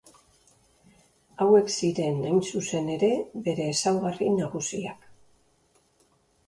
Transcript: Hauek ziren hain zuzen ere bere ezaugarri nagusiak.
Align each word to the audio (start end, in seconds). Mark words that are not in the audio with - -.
Hauek 1.45 1.69
ziren 1.75 2.17
hain 2.31 2.41
zuzen 2.47 2.91
ere 2.95 3.11
bere 3.49 3.69
ezaugarri 3.75 4.35
nagusiak. 4.41 5.09